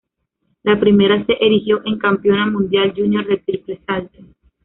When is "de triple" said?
3.27-3.79